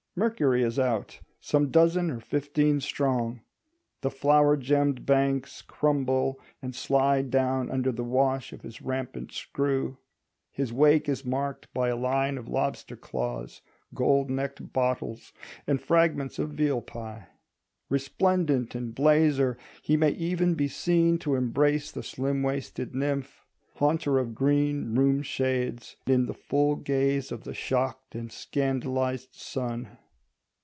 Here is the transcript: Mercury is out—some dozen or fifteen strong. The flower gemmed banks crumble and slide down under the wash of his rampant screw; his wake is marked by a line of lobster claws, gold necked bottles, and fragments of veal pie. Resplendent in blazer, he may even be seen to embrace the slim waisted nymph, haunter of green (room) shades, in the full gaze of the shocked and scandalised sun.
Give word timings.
Mercury 0.13 0.61
is 0.61 0.77
out—some 0.77 1.71
dozen 1.71 2.11
or 2.11 2.19
fifteen 2.19 2.81
strong. 2.81 3.39
The 4.01 4.11
flower 4.11 4.57
gemmed 4.57 5.05
banks 5.05 5.61
crumble 5.61 6.37
and 6.61 6.75
slide 6.75 7.31
down 7.31 7.71
under 7.71 7.93
the 7.93 8.03
wash 8.03 8.51
of 8.51 8.59
his 8.59 8.81
rampant 8.81 9.31
screw; 9.31 9.95
his 10.51 10.73
wake 10.73 11.07
is 11.07 11.23
marked 11.23 11.73
by 11.73 11.87
a 11.87 11.95
line 11.95 12.37
of 12.37 12.49
lobster 12.49 12.97
claws, 12.97 13.61
gold 13.93 14.29
necked 14.29 14.73
bottles, 14.73 15.31
and 15.65 15.79
fragments 15.81 16.39
of 16.39 16.49
veal 16.49 16.81
pie. 16.81 17.27
Resplendent 17.87 18.75
in 18.75 18.91
blazer, 18.91 19.57
he 19.81 19.95
may 19.95 20.09
even 20.11 20.55
be 20.55 20.67
seen 20.67 21.19
to 21.19 21.35
embrace 21.35 21.89
the 21.89 22.03
slim 22.03 22.43
waisted 22.43 22.93
nymph, 22.93 23.45
haunter 23.75 24.19
of 24.19 24.35
green 24.35 24.93
(room) 24.93 25.23
shades, 25.23 25.95
in 26.05 26.25
the 26.27 26.33
full 26.35 26.75
gaze 26.75 27.31
of 27.31 27.45
the 27.45 27.53
shocked 27.53 28.13
and 28.13 28.31
scandalised 28.31 29.33
sun. 29.33 29.97